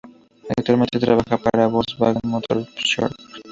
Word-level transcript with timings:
Actualmente 0.57 0.97
trabaja 0.99 1.37
para 1.37 1.67
Volkswagen 1.67 2.21
Motorsport. 2.25 3.13